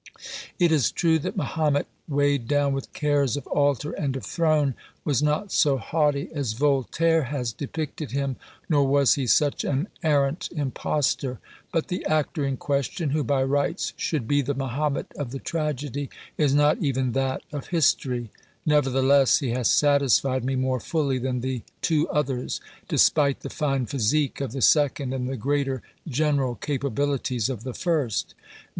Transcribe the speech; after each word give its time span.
It 0.57 0.71
is 0.71 0.89
true 0.91 1.19
that 1.19 1.37
Mahomet," 1.37 1.85
weigh'd 2.17 2.47
down 2.47 2.73
with 2.73 2.91
cares 2.91 3.37
of 3.37 3.45
altar 3.45 3.91
and 3.91 4.15
of 4.15 4.25
throne," 4.25 4.73
was 5.05 5.21
not 5.21 5.51
so 5.51 5.77
haughty 5.77 6.27
as 6.33 6.53
Voltaire 6.53 7.25
has 7.25 7.53
depicted 7.53 8.09
him, 8.09 8.35
nor 8.67 8.83
was 8.87 9.13
he 9.13 9.27
such 9.27 9.63
an 9.63 9.87
arrant 10.01 10.49
impostor. 10.53 11.37
But 11.71 11.89
the 11.89 12.03
actor 12.07 12.43
in 12.43 12.57
question, 12.57 13.11
who 13.11 13.23
by 13.23 13.43
rights 13.43 13.93
should 13.95 14.27
be 14.27 14.41
the 14.41 14.55
Mahomet 14.55 15.13
of 15.19 15.29
the 15.29 15.37
tragedy, 15.37 16.09
is 16.35 16.55
not 16.55 16.79
even 16.79 17.11
that 17.11 17.43
of 17.51 17.67
history. 17.67 18.31
Nevertheless, 18.65 19.37
he 19.37 19.51
has 19.51 19.69
satisfied 19.69 20.43
me 20.43 20.55
more 20.55 20.79
fully 20.79 21.19
than 21.19 21.41
the 21.41 21.61
two 21.83 22.09
others, 22.09 22.59
despite 22.87 23.41
the 23.41 23.51
fine 23.51 23.85
physique 23.85 24.41
of 24.41 24.51
the 24.51 24.63
second 24.63 25.13
and 25.13 25.29
the 25.29 25.37
greater 25.37 25.83
general 26.07 26.55
capabiUtes 26.55 27.51
of 27.51 27.63
the 27.63 27.75
first. 27.75 28.33